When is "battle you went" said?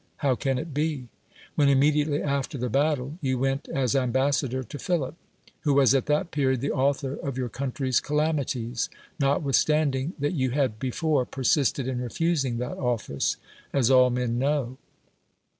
2.71-3.67